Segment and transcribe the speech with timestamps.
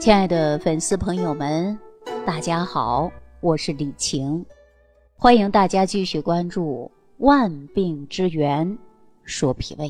[0.00, 1.78] 亲爱的粉丝朋友们，
[2.24, 4.42] 大家好，我是李晴，
[5.14, 6.90] 欢迎大家继续关注
[7.26, 8.78] 《万病之源
[9.24, 9.88] 说脾胃》。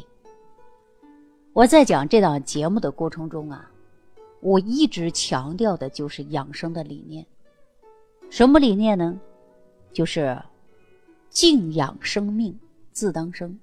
[1.52, 3.70] 我在讲这档节目的过程中啊，
[4.40, 7.24] 我一直强调的就是养生的理念。
[8.30, 9.16] 什么理念呢？
[9.92, 10.36] 就是
[11.28, 12.58] 静养生命，
[12.90, 13.56] 自当生。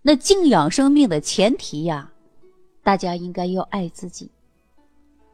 [0.00, 2.10] 那静养生命的前提呀，
[2.82, 4.30] 大家应该要爱自己。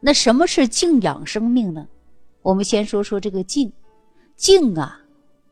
[0.03, 1.87] 那什么是静养生命呢？
[2.41, 3.71] 我们先说说这个静，
[4.35, 4.99] 静啊，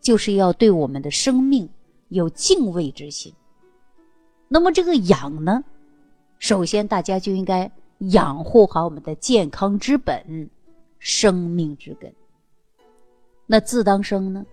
[0.01, 1.69] 就是要对我们的生命
[2.07, 3.31] 有敬畏之心。
[4.47, 5.63] 那么这个养呢，
[6.39, 7.71] 首先大家就应该
[8.11, 10.49] 养护好我们的健康之本，
[10.97, 12.11] 生命之根。
[13.45, 14.45] 那自当生呢？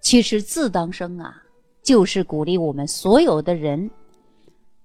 [0.00, 1.42] 其实自当生啊，
[1.82, 3.90] 就是鼓励我们所有的人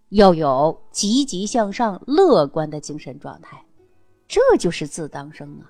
[0.10, 3.65] 要有积极向上、乐观的精神状态。
[4.28, 5.70] 这就是自当生啊，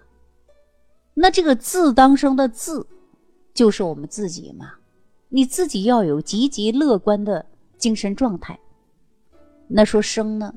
[1.14, 2.88] 那这个自当生的自，
[3.54, 4.74] 就是我们自己嘛。
[5.28, 7.46] 你自己要有积极乐观的
[7.78, 8.58] 精神状态。
[9.68, 10.54] 那说生呢，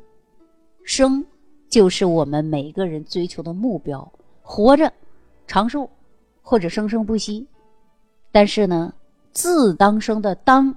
[0.85, 1.25] 生
[1.69, 4.93] 就是我们每个人追求的目标，活着
[5.47, 5.91] 长寿
[6.41, 7.47] 或者生生不息。
[8.31, 8.95] 但是呢，
[9.33, 10.73] 自当生的当，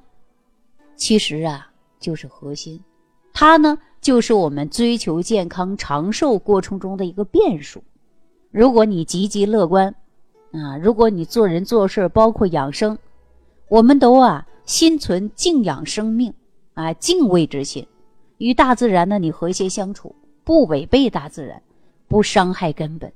[0.96, 2.84] 其实啊就是核心，
[3.32, 3.78] 它呢。
[4.02, 7.84] 就是我们追求健康长寿过程中的一个变数。
[8.50, 9.94] 如果你积极乐观，
[10.52, 12.98] 啊，如果你做人做事包括养生，
[13.70, 16.34] 我们都啊心存敬仰生命
[16.74, 17.86] 啊敬畏之心，
[18.40, 21.62] 与大自然呢你和谐相处，不违背大自然，
[22.08, 23.14] 不伤害根本，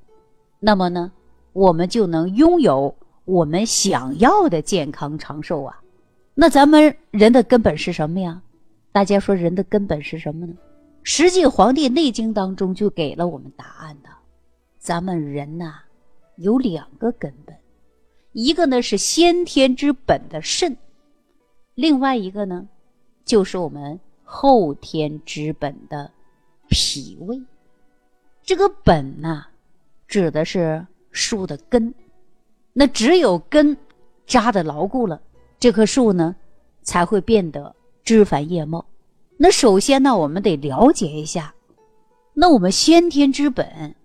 [0.60, 1.12] 那么呢，
[1.52, 5.82] 我们就能拥有我们想要的健康长寿啊。
[6.36, 8.42] 那咱们人的根本是什么呀？
[8.92, 10.54] 大家说人的根本是什么呢？
[11.08, 14.10] 实际，《黄帝内经》当中就给了我们答案的。
[14.80, 15.76] 咱们人呐，
[16.36, 17.56] 有两个根本，
[18.32, 20.76] 一个呢是先天之本的肾，
[21.76, 22.68] 另外一个呢，
[23.24, 26.10] 就是我们后天之本的
[26.70, 27.40] 脾胃。
[28.42, 29.46] 这个本呐，
[30.08, 31.94] 指的是树的根。
[32.74, 33.78] 那只有根
[34.26, 35.22] 扎的牢固了，
[35.60, 36.36] 这棵树呢，
[36.82, 38.84] 才会变得枝繁叶茂。
[39.38, 41.54] 那首先呢，我们得了解一下，
[42.34, 43.96] 那我们先天之本，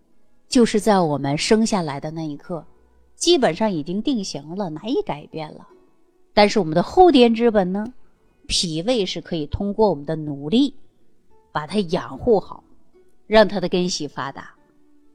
[0.49, 2.65] 就是在我们生下来的那一刻，
[3.15, 5.69] 基本上已经定型了，难以改变了。
[6.35, 7.93] 但是我们的后天之本呢，
[8.49, 10.75] 脾胃是可以通过我们的努力，
[11.53, 12.65] 把它养护好，
[13.29, 14.51] 让它的根系发达。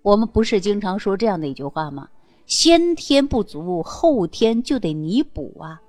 [0.02, 2.08] 我们不是经常说这样的一句话吗？
[2.46, 5.82] 先天不足，后天就得弥补啊，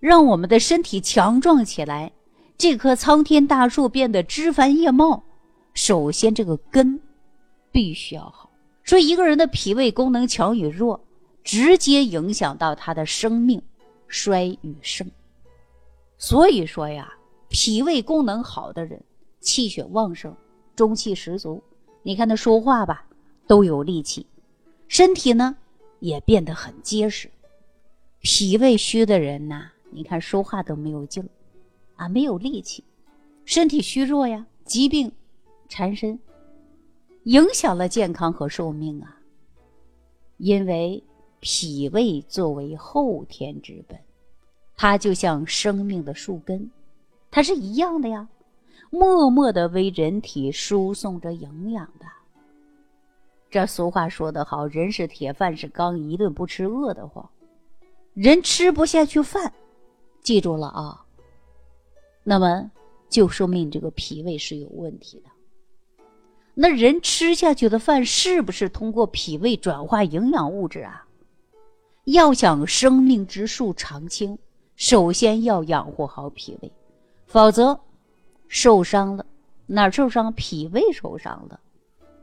[0.00, 2.12] 让我们的身体强壮起来。
[2.58, 5.22] 这棵苍天大树变得枝繁叶茂，
[5.74, 6.98] 首先这个根
[7.70, 8.50] 必须要好。
[8.82, 10.98] 说一个人的脾胃功能强与弱，
[11.44, 13.60] 直接影响到他的生命
[14.08, 15.10] 衰与盛。
[16.16, 17.12] 所以说呀，
[17.50, 19.02] 脾胃功能好的人，
[19.40, 20.34] 气血旺盛，
[20.74, 21.62] 中气十足。
[22.02, 23.04] 你看他说话吧，
[23.46, 24.26] 都有力气，
[24.88, 25.54] 身体呢
[25.98, 27.30] 也变得很结实。
[28.22, 31.28] 脾胃虚的人呐，你看说话都没有劲儿。
[31.96, 32.84] 啊，没有力气，
[33.44, 35.10] 身体虚弱呀，疾病
[35.68, 36.18] 缠身，
[37.24, 39.18] 影响了健康和寿命啊。
[40.36, 41.02] 因为
[41.40, 43.98] 脾胃作为后天之本，
[44.76, 46.70] 它就像生命的树根，
[47.30, 48.28] 它是一样的呀，
[48.90, 52.04] 默默的为人体输送着营养的。
[53.48, 57.26] 这俗话说得好，人是铁，饭是钢，一顿不吃饿得慌。
[58.12, 59.52] 人吃不下去饭，
[60.20, 61.05] 记住了啊。
[62.28, 62.68] 那么
[63.08, 65.30] 就说明这个脾胃是有问题的。
[66.54, 71.06] 那人吃下去的饭是不是通过脾胃转化营养物质啊？
[72.06, 74.36] 要想生命之树长青，
[74.74, 76.72] 首先要养护好脾胃，
[77.26, 77.78] 否则
[78.48, 79.24] 受伤了，
[79.66, 80.32] 哪儿受伤？
[80.32, 81.60] 脾胃受伤了，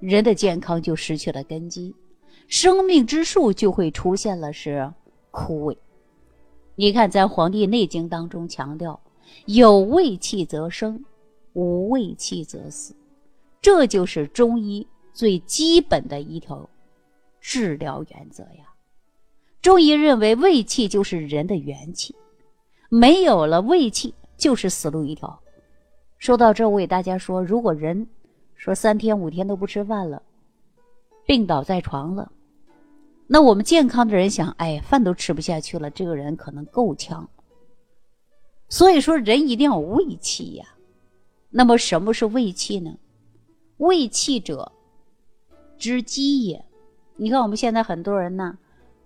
[0.02, 1.96] 人的健康就失去了根基，
[2.50, 4.92] 生命之树就会出现了是
[5.32, 5.78] 枯萎。
[6.76, 9.00] 你看，在《黄帝内经》当中强调。
[9.46, 11.04] 有胃气则生，
[11.54, 12.96] 无胃气则死，
[13.62, 16.70] 这就是中医最基本的一条
[17.40, 18.74] 治疗原则呀。
[19.62, 22.16] 中医认为胃气就是人的元气，
[22.90, 25.40] 没有了胃气就是死路一条。
[26.18, 28.08] 说到这，我给大家说，如果人
[28.56, 30.22] 说三天五天都不吃饭了，
[31.26, 32.32] 病倒在床了，
[33.28, 37.30] 那我们健康的人想，哎，饭都吃不下去了，这个人可能够呛。
[38.74, 40.66] 所以说，人一定要胃气呀。
[41.52, 42.98] 那么，什么是胃气呢？
[43.78, 44.72] 胃气者，
[45.78, 46.66] 知饥也。
[47.16, 48.58] 你看我们现在很多人呢，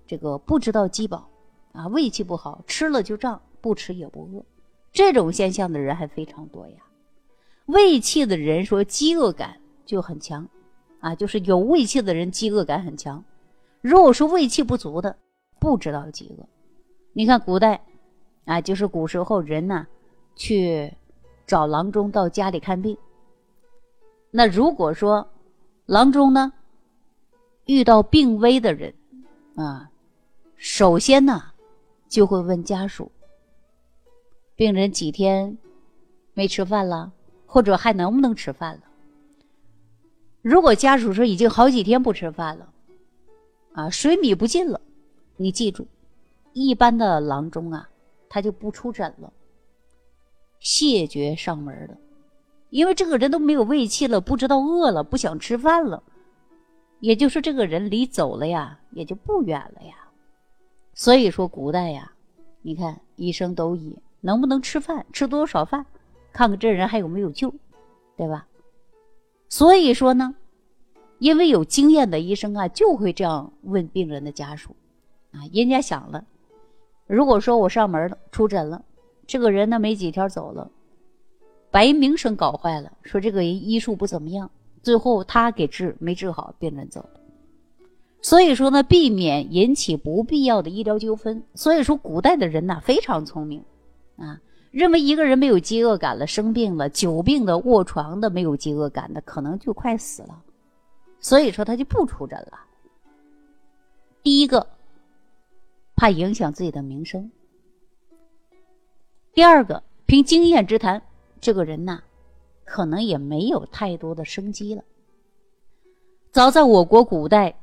[0.07, 1.27] 这个不知道饥饱
[1.73, 4.45] 啊，胃气不好，吃了就胀，不吃也不饿，
[4.93, 6.77] 这种现象的人还非常多呀。
[7.65, 10.47] 胃气的人说饥饿感就很强，
[11.01, 13.21] 啊，就是有胃气的人饥饿感很强。
[13.81, 15.17] 如果说胃气不足的，
[15.59, 16.47] 不知道饥饿。
[17.11, 17.83] 你看古代，
[18.47, 19.85] 啊，就是古时候人呢，
[20.35, 20.91] 去
[21.45, 22.97] 找郎中到家里看病。
[24.31, 25.29] 那如果说
[25.85, 26.53] 郎中呢
[27.65, 28.93] 遇到病危的人，
[29.55, 29.91] 啊，
[30.55, 31.51] 首先呢
[32.07, 33.11] 就会问家属：
[34.55, 35.57] 病人几天
[36.33, 37.11] 没吃饭了？
[37.45, 38.81] 或者还能不能吃饭了？
[40.41, 42.69] 如果家属说已经好几天不吃饭了，
[43.73, 44.79] 啊，水米不进了，
[45.35, 45.87] 你记住，
[46.53, 47.89] 一般的郎中啊，
[48.29, 49.31] 他就不出诊了，
[50.59, 51.97] 谢绝上门的，
[52.69, 56.03] 因为这个人都没有胃气了，不知道饿了，不想吃饭了，
[56.99, 59.95] 也就是这个人离走了呀，也就不远了呀。
[60.93, 62.11] 所以说，古代呀，
[62.61, 65.85] 你看医生都以能不能吃饭，吃多少饭。
[66.33, 67.53] 看看这人还有没有救，
[68.15, 68.47] 对吧？
[69.49, 70.35] 所以说呢，
[71.19, 74.75] 因为有经验的医生啊，就会这样问病人的家属
[75.31, 75.41] 啊。
[75.53, 76.25] 人家想了，
[77.07, 78.83] 如果说我上门了，出诊了，
[79.25, 80.69] 这个人呢没几天走了，
[81.71, 84.49] 把人名声搞坏了，说这个人医术不怎么样，
[84.83, 87.19] 最后他给治没治好，病人走了。
[88.21, 91.41] 所以说呢，避免引起不必要的医疗纠纷。
[91.53, 93.63] 所以说，古代的人呐非常聪明
[94.17, 94.39] 啊。
[94.71, 100.43] 认为一个人没有饥饿感了，生病了，久病的、卧床的，没有饥饿感的，可能就快死了，
[101.19, 102.59] 所以说他就不出诊了。
[104.21, 104.67] 第一个，
[105.97, 107.27] 怕影响自己的名声；
[109.33, 111.01] 第二个，凭经验之谈，
[111.41, 112.01] 这个人呐，
[112.63, 114.83] 可能也没有太多的生机了。
[116.31, 117.59] 早在我国古代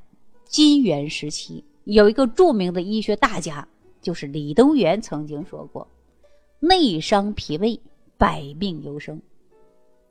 [0.47, 3.69] 金元时期，有一个著名的医学大家，
[4.03, 5.87] 就是李东垣，曾经说过。
[6.59, 7.81] 内伤脾胃，
[8.19, 9.23] 百病由生，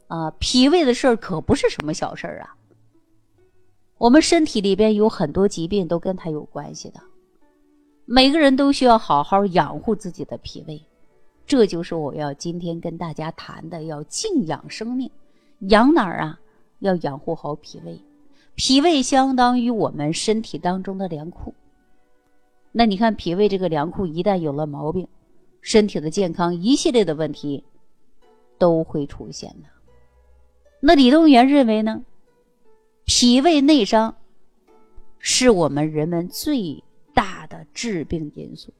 [0.08, 2.56] 啊，脾胃的事儿可不是什么小事儿啊。
[3.98, 7.02] 我们身体里边有很多疾病都跟它有关系的，
[8.06, 10.82] 每个人都需要好好养护自己的脾胃，
[11.48, 15.10] 这就是我要今天跟大家谈的，要静养生命。
[15.60, 16.40] 养哪儿啊？
[16.80, 17.98] 要养护好脾胃，
[18.56, 21.54] 脾胃相当于我们身体当中的粮库。
[22.74, 25.08] 那你看，脾胃这个粮库一旦有了毛病，
[25.62, 27.64] 身体的健康一系列的问题
[28.58, 29.70] 都会出现的。
[30.82, 32.04] 那李东垣认为呢？
[33.06, 34.16] 脾胃内伤
[35.20, 36.84] 是我们人们最
[37.74, 38.74] 致病因素。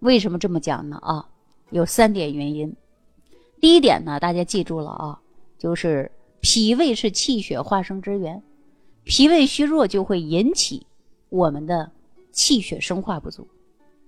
[0.00, 0.96] 为什么这么讲呢？
[0.98, 1.28] 啊，
[1.70, 2.74] 有三点原因。
[3.60, 5.20] 第一点呢，大家记住了啊，
[5.58, 6.10] 就是
[6.40, 8.42] 脾胃是气血化生之源，
[9.04, 10.86] 脾胃虚弱就会引起
[11.28, 11.90] 我们的
[12.32, 13.46] 气血生化不足。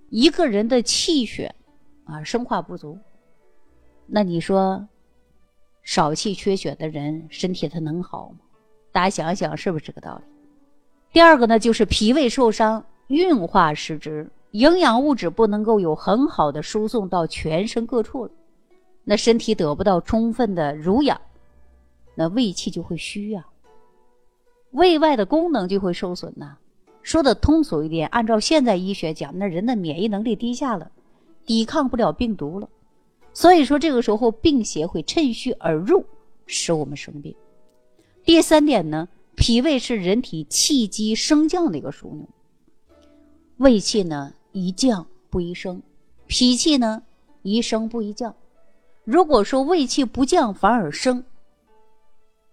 [0.09, 1.53] 一个人的气血。
[2.03, 2.97] 啊，生化不足，
[4.07, 4.85] 那你说
[5.81, 8.39] 少气缺血的人身体他能好吗？
[8.91, 10.23] 大家想想，是不是这个道理？
[11.13, 18.31] 第二个呢，就是脾胃受伤，运化失之，营养物质不能够有很好的输送到全身各处了，
[19.03, 21.19] 那身体得不到充分的濡养，
[22.15, 23.45] 那胃气就会虚呀，
[24.71, 26.57] 胃外的功能就会受损呐。
[27.03, 30.91] 说的通俗一点，按照现在医学讲，那人的免疫能力低下了。
[31.43, 32.69] 抵抗不了病毒了，
[33.33, 36.05] 所以说这个时候病邪会趁虚而入，
[36.45, 37.35] 使我们生病。
[38.23, 42.29] 第三点呢，脾胃是人体气机升降的一个枢纽，
[43.61, 45.83] 胃气呢宜降不宜升，
[46.25, 47.03] 脾气呢
[47.43, 48.35] 宜升不宜降。
[49.03, 51.23] 如果说胃气不降反而升，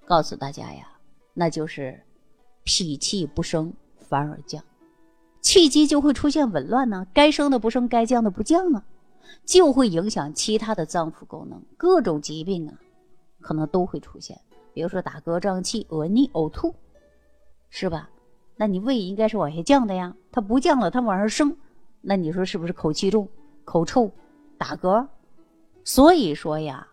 [0.04, 0.86] 告诉大家呀，
[1.32, 1.98] 那就是
[2.62, 4.62] 脾气不升反而降。
[5.40, 8.84] 气机就会出现紊乱呢，该升的不升，该降的不降啊，
[9.46, 12.74] 就会影响其他的脏腑功能，各种疾病啊，
[13.40, 14.38] 可能都会出现。
[14.74, 16.74] 比如说打嗝、胀气、恶逆、呕吐，
[17.70, 18.10] 是吧？
[18.58, 21.56] 那你胃应该是往下降的呀，它不降了，它往上升，
[22.02, 23.28] 那你说是不是口气重、
[23.64, 24.10] 口臭、
[24.58, 25.06] 打嗝？
[25.84, 26.86] 所以说呀，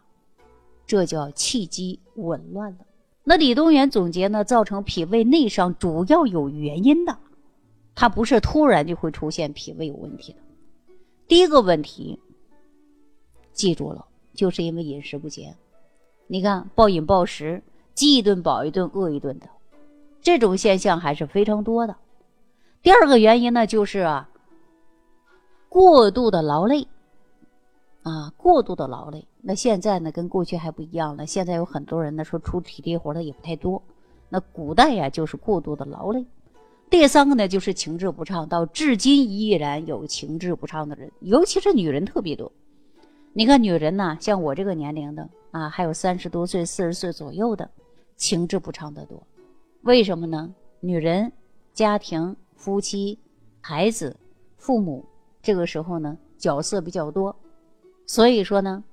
[0.85, 2.77] 这叫气机紊乱了。
[3.23, 7.17] 那李东垣总结呢，造成脾胃内伤主要有原因的。
[7.95, 10.39] 它不是突然就会出现脾胃有问题的。
[11.27, 12.19] 第一个问题，
[13.51, 14.05] 记住了，
[14.35, 15.55] 就是因为饮食不节。
[16.27, 17.63] 你看，暴饮暴食，
[17.95, 19.47] 饥一顿饱一顿，饿一顿的，
[20.25, 21.95] 这种现象还是非常多的。
[22.81, 24.27] 第二个原因呢，就是啊，
[25.69, 26.87] 过度的劳累，
[28.01, 29.27] 啊，过度的劳累。
[29.39, 31.27] 那现在呢，跟过去还不一样了。
[31.27, 33.79] 现在有很多人呢，说出体力活的也不太多，
[34.27, 36.25] 那古代呀就是过度的劳累。
[36.89, 42.51] 第三个呢就是情志不畅，到至今依然有情志不畅的人，尤其是女人特别多。
[43.31, 47.69] 你看女人呢，像我这个年龄的啊，还有三十多岁、四十岁左右的，
[48.17, 49.21] 情志不畅的多。
[49.85, 50.51] 为什么呢？
[50.79, 51.31] 女人、
[51.71, 53.19] 家庭、夫妻、
[53.61, 54.17] 孩子、
[54.57, 55.05] 父母，
[55.43, 57.35] 这个时候呢角色比较多，
[58.07, 58.83] 所以说呢，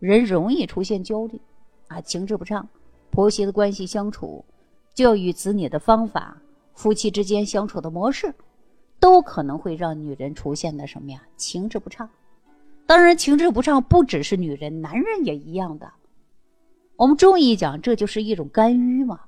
[0.00, 1.40] 人容易出现焦虑，
[1.88, 2.68] 啊，情志不畅。
[3.10, 4.44] 婆媳的关系相处，
[4.92, 6.36] 教育子女的方法，
[6.74, 8.34] 夫妻之间相处的模式，
[9.00, 11.22] 都可能会让女人出现的什么呀？
[11.38, 12.06] 情志不畅。
[12.84, 15.90] 当然，情志不畅不只是女人，男人也一样的。
[16.96, 19.20] 我们中医讲，这就是一种肝郁嘛。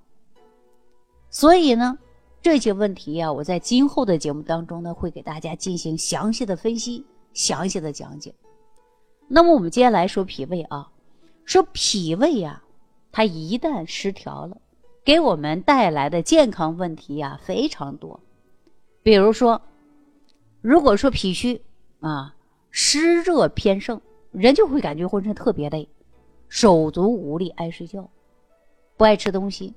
[1.36, 1.98] 所以呢，
[2.40, 8.34] 这些问题呀，我在今后的节目当中呢，会给大家进行详细的分析、详细的讲解。
[9.28, 10.90] 那么，我们接下来说脾胃啊，
[11.44, 12.62] 说脾胃呀，
[13.12, 14.56] 它一旦失调了，
[15.04, 18.18] 给我们带来的健康问题呀非常多。
[19.02, 19.60] 比如说，
[20.62, 21.60] 如果说脾虚
[22.00, 22.32] 啊。
[22.70, 24.00] 湿热偏盛，
[24.32, 25.86] 人就会感觉浑身特别累，
[26.48, 28.10] 手足无力，爱睡觉，
[28.96, 29.74] 不爱吃东西，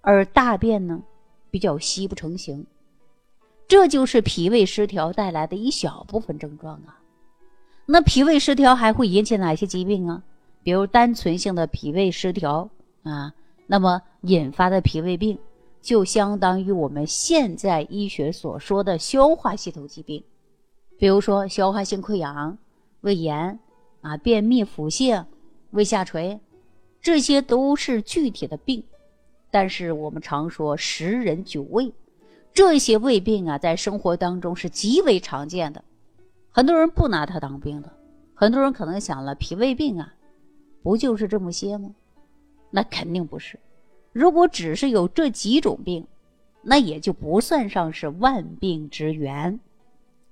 [0.00, 1.02] 而大便呢
[1.50, 2.66] 比较稀不成形，
[3.66, 7.00] 这就是脾胃失调带来的一小部分症状啊。
[7.86, 10.22] 那脾胃失调还会引起哪些疾病啊？
[10.62, 12.68] 比如单纯性的脾胃失调
[13.02, 13.32] 啊，
[13.66, 15.38] 那么引发的脾胃病
[15.80, 20.22] 就相当于我们现在医学所说的消化系统疾病。
[20.98, 22.58] 比如说消化性溃疡、
[23.00, 23.58] 胃炎
[24.00, 25.24] 啊、便秘、腹泻、
[25.70, 26.38] 胃下垂，
[27.00, 28.82] 这些都是具体的病。
[29.60, 31.92] 但是我们常说十人九胃，
[32.54, 35.82] 这些胃病啊，在生活当中是极为常见的。
[36.48, 37.92] 很多人不拿它当病的，
[38.36, 40.14] 很多人可能想了，脾胃病啊，
[40.80, 41.90] 不就是这么些吗？
[42.70, 43.58] 那肯定不是。
[44.12, 46.06] 如果只是有这几种病，
[46.62, 49.58] 那也就不算上是万病之源。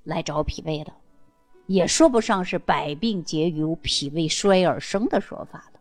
[0.05, 0.93] 来找脾胃的，
[1.67, 5.81] 也说不上是百病皆由脾胃衰而生的说法的。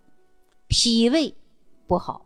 [0.68, 1.32] 脾胃
[1.86, 2.25] 不好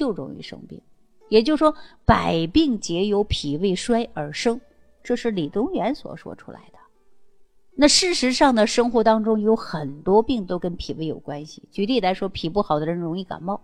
[0.00, 0.80] 就容易生病，
[1.28, 1.74] 也就是说
[2.06, 4.58] 百病皆由脾胃衰而生，
[5.02, 6.78] 这是李东垣所说出来的。
[7.74, 11.62] 那事实上呢，生活当中有很多病都跟脾胃有关系。
[11.70, 13.60] 举例来说，脾不好的人容易感冒。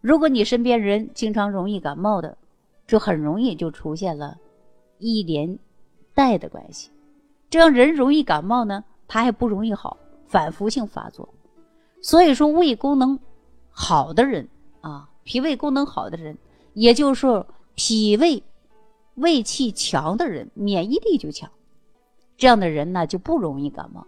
[0.00, 2.38] 如果你身边人经常容易感冒的，
[2.86, 4.38] 就很容易就出现了
[5.00, 5.58] 一连。
[6.16, 6.92] 带的关系，
[7.50, 9.96] 这样人容易感冒呢，他还不容易好，
[10.28, 11.28] 反复性发作。
[12.00, 13.18] 所以说，胃功能
[13.68, 14.48] 好的人
[14.80, 16.38] 啊，脾胃功能好的人，
[16.74, 18.42] 也就是说脾胃
[19.16, 21.50] 胃气强的人，免疫力就强，
[22.36, 24.06] 这样的人呢就不容易感冒。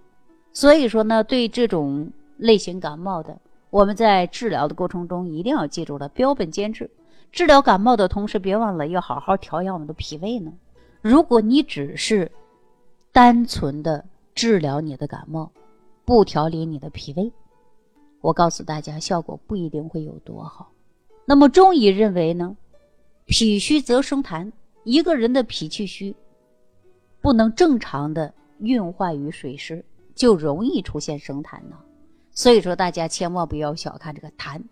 [0.52, 3.38] 所以说呢，对这种类型感冒的，
[3.70, 6.90] 我们在治疗的过程中一定要记住了标本兼治。
[7.32, 10.52] 治疗感冒的同时，别忘了要好好调养我们的脾胃呢。
[11.02, 12.30] 如果你只是
[13.12, 14.04] 单纯的
[14.34, 15.50] 治疗你的感冒，
[16.04, 17.30] 不调理你的脾胃，
[18.20, 20.72] 我告诉大家，效果不一定会有多好。
[21.26, 22.56] 那么中医认为呢，
[23.26, 24.50] 脾虚则生痰，
[24.84, 26.14] 一个人的脾气虚，
[27.20, 31.76] 不能正常的运化于水湿，就容易出现生痰呢。
[32.30, 34.62] 所以说，大家千万不要小看这个痰，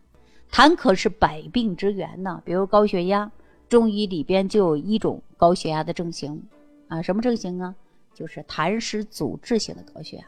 [0.51, 2.41] 痰可是百病之源呢。
[2.45, 3.31] 比如高血压。
[3.67, 6.41] 中医里边就有一种高血压的症型，
[6.87, 7.75] 啊，什么症型啊？
[8.13, 10.25] 就是痰湿阻滞性的高血压，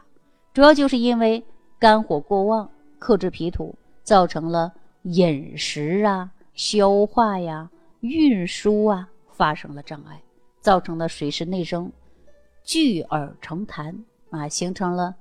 [0.53, 1.41] 主要就是因为
[1.79, 4.73] 肝火过旺，克制脾土，造成了
[5.07, 7.69] 饮食啊、消化呀、
[8.01, 10.21] 运输啊发生了障碍，
[10.59, 11.91] 造成了水湿内生，
[12.63, 13.95] 聚而成痰
[14.29, 15.15] 啊，形成了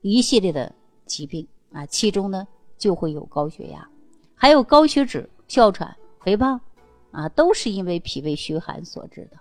[0.00, 0.74] 一系列的
[1.04, 2.48] 疾病啊，其中呢
[2.78, 3.86] 就会有高血压，
[4.34, 6.60] 还有高血脂、哮喘、肥胖。
[7.12, 9.36] 啊，都是因为脾胃虚寒所致的，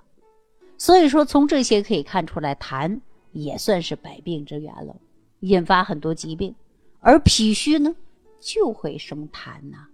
[0.75, 2.99] 所以说从这些可以看出来，痰
[3.31, 4.95] 也算是百病之源了，
[5.41, 6.55] 引发很多疾病。
[6.99, 7.95] 而脾虚呢，
[8.39, 9.87] 就会生痰呐。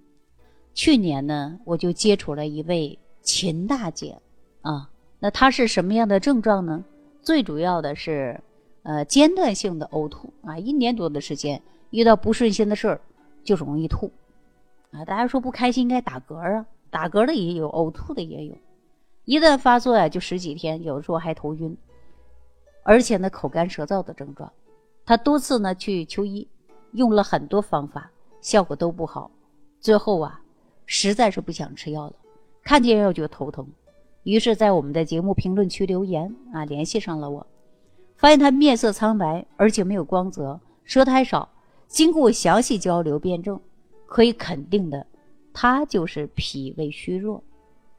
[0.74, 4.20] 去年呢，我就接触了一位秦大姐，
[4.62, 6.84] 啊，那她是什么样的症状呢？
[7.22, 8.40] 最主要的是，
[8.84, 13.02] 呃，间断性的呕吐啊，一年多的时间，遇到不顺心的事儿
[13.44, 14.12] 就容易吐，
[14.92, 16.66] 啊，大家说不开心应该打嗝啊。
[16.92, 18.56] 打嗝的也有，呕吐的也有，
[19.26, 21.76] 一旦发作呀，就十几天，有的时候还头晕，
[22.84, 24.50] 而且呢，口干舌燥的症状。
[25.06, 26.48] 他多次呢去求医，
[26.94, 28.10] 用了很多方法，
[28.46, 29.32] 效果都不好。
[29.80, 30.40] 最后啊，
[30.86, 32.14] 实在是不想吃药了，
[32.64, 33.68] 看见药就头疼，
[34.22, 37.48] 于是，在我们的节目评论区留言啊，联系上了我，
[38.18, 41.50] 发现他面色苍白，而且没有光泽，舌苔少。
[41.88, 43.60] 经过详细交流辩证，
[44.06, 45.08] 可以肯定的。
[45.52, 47.42] 他就是脾胃虚弱，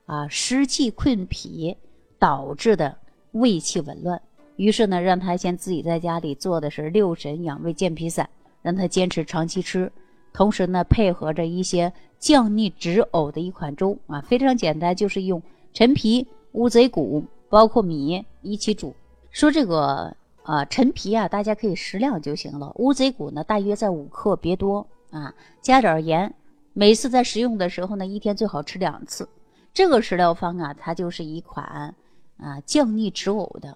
[0.05, 1.77] 啊，湿气困脾
[2.21, 2.97] 导致的
[3.33, 4.23] 胃气紊乱。
[4.55, 8.31] 于是呢，让他先自己在家里做的是六神养胃健脾散，
[8.63, 9.91] 让他坚持长期吃，
[10.37, 18.95] 同时呢，配合着一些降逆止呕的一款粥啊，非常简单，就是用陈皮、乌贼骨，包括米一起煮。
[19.31, 22.71] 说这个啊，陈皮啊，大家可以适量就行了。
[22.75, 26.35] 乌贼骨呢，大约在五克，别多啊，加点盐。
[26.75, 29.27] 每次在食用的时候呢，一天最好吃两次。
[29.73, 31.95] 这个食疗方啊，它就是一款
[32.37, 33.75] 啊降逆止呕的。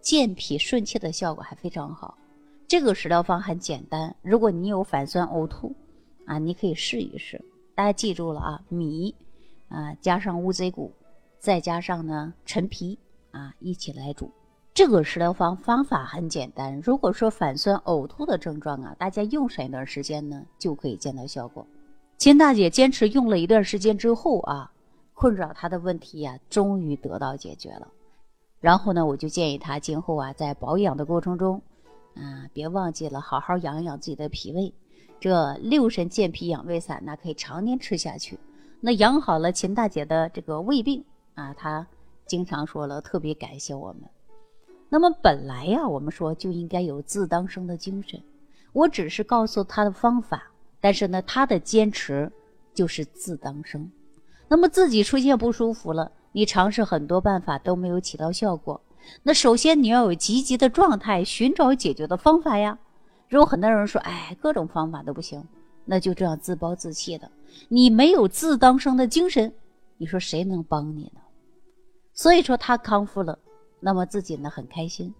[0.00, 2.18] 健脾顺气的效果还非常好，
[2.66, 4.12] 这个食疗方很简单。
[4.22, 5.72] 如果你有反酸呕吐，
[6.26, 7.44] 啊，你可以试一试。
[7.74, 9.14] 大家记住了啊，米，
[9.68, 10.92] 啊加上乌贼骨，
[11.38, 12.98] 再加上呢陈皮，
[13.30, 14.30] 啊一起来煮。
[14.72, 16.80] 这个食疗方方法很简单。
[16.80, 21.66] 如果说反酸呕吐的症状啊，大家用上一段时间呢，就可以见到效果。
[22.18, 24.70] 秦大姐坚持用了一段时间之后啊，
[25.14, 27.88] 困扰她的问题呀，终于得到解决了。
[28.60, 31.62] 然后呢，我就建议他今后啊，在保养的过程中，
[32.14, 34.72] 啊，别忘记了好好养养自己的脾胃。
[35.20, 38.38] 这六神健脾养胃散，那可以常年吃下去。
[38.80, 41.86] 那养好了秦大姐的这个胃病啊，她
[42.26, 44.02] 经常说了，特别感谢我们。
[44.88, 48.20] 那么本来呀，我们说就应该有自当生的精神。
[48.72, 50.50] 我只是告诉她的方法，
[50.80, 52.32] 但是呢，她的坚持
[52.72, 53.90] 就是自当生。
[54.48, 56.10] 那么自己出现不舒服了。
[56.32, 58.80] 你尝试很多办法都没有起到效果，
[59.24, 62.78] 那首先你要有积极的状态，寻找解决的方法呀。
[63.30, 65.42] 如果很多人说，哎，各种方法都不行，
[65.84, 67.30] 那就这样自暴自弃的，
[67.68, 69.50] 你没有自当生的精神，
[69.96, 71.20] 你说谁能帮你呢？
[72.12, 73.38] 所以说他康复了，
[73.78, 75.14] 那么自己呢很开心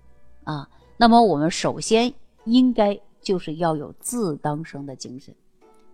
[0.45, 0.69] 啊。
[0.99, 2.13] 那么我们首先
[2.45, 5.35] 应该就是要有自当生的精神，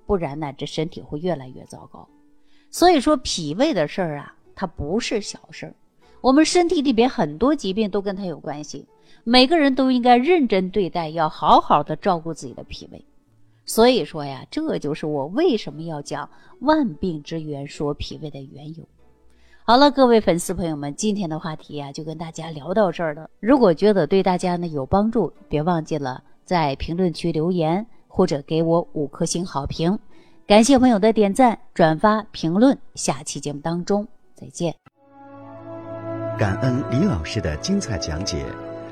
[0.06, 2.08] 不然呢这身体会越来越糟糕。
[2.70, 4.32] 所以说脾胃的事儿啊。
[4.58, 5.74] 它不是小事儿，
[6.22, 8.86] 我们身体里边很多疾病都跟它有关系，
[9.28, 13.04] 每个人都应该认真对待，要好好的照顾自己的脾胃。
[13.64, 18.86] 所以说呀，这就是我为什么要讲万病之源说脾胃的缘由。
[19.64, 23.28] 好了，各位粉丝朋友们，今天的话题呀就跟大家聊到这儿了。
[23.40, 29.98] 如果觉得对大家呢有帮助，别忘记了在评论区留言或者给我五颗星好评。
[30.46, 32.78] 感谢朋友的点赞、转发、评论。
[32.94, 34.06] 下期节目当中。
[34.36, 34.72] 再见。
[36.38, 38.46] 感恩李老师的精彩讲解。